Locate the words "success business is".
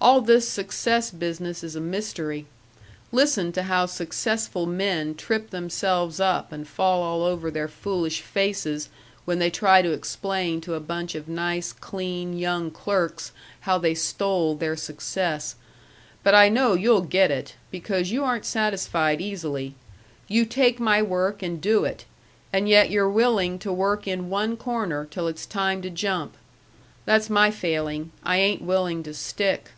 0.48-1.74